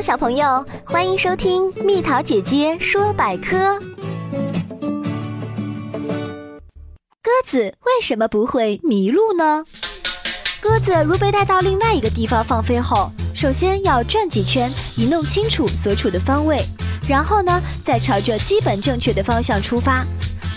[0.00, 3.78] 小朋友，欢迎收听蜜桃姐姐说百科。
[7.22, 9.62] 鸽子为什么不会迷路呢？
[10.58, 16.58] 鸽子如被带到另外一个地方放飞后，首先要转几圈，以弄清楚所处的方位，
[17.06, 20.02] 然后呢，再朝着基本正确的方向出发。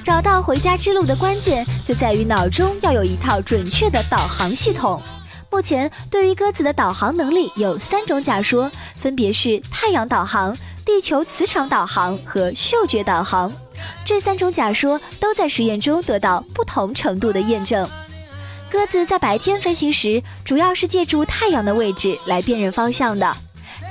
[0.06, 5.02] 找到回家之路的关键就在于脑中要有一套准确的导航系统。
[5.54, 10.52] 目前，对于鸽子的导航能力有三种假说，分别是太阳导航、
[10.84, 13.54] 地球磁场导航和嗅觉导航。
[14.04, 17.88] 这三种假说都在实验中得到不同程度的验证。
[18.72, 23.32] 鸽子在白天飞行时，主要是借助太阳的位置来辨认方向的；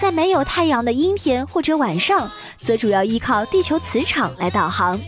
[0.01, 2.29] 在没有太阳的阴天或者晚上，
[2.61, 5.01] 则主要依靠地球磁场来导航。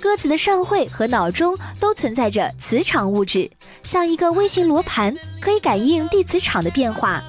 [0.00, 3.50] 鸽子的上喙和脑中都存在着磁场物质，
[3.82, 7.22] 像一个微型罗盘，可以感应地磁场的变化。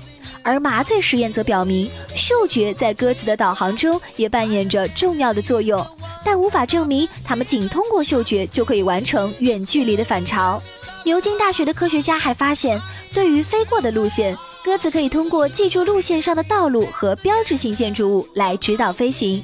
[0.44, 5.86] 而麻醉实验则表明，嗅觉在鸽子的导航中也扮演着重要的作用，
[6.24, 10.62] 但无法证明它们仅通过嗅觉就可以完成远距离的反潮。
[11.04, 12.80] 牛津大学的科学家还发现，
[13.14, 19.44] 对于飞过的路线，鸽子可以通过记住路线上的道路和标志性建筑物来指导飞行。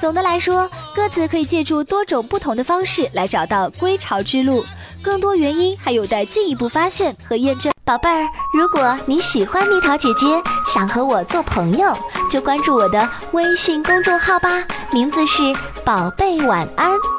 [0.00, 4.64] 总的来说，鸽子可以借助多种不同的方式来找到归巢之路，
[5.00, 7.72] 更多原因还有待进一步发现和验证。
[7.84, 10.26] 宝贝儿，如果你喜欢蜜桃姐姐，
[10.66, 11.96] 想和我做朋友，
[12.28, 15.40] 就关注我的微信公众号吧，名字是
[15.84, 17.17] 宝贝晚安。